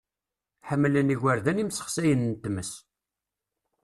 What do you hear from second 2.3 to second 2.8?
n tmes.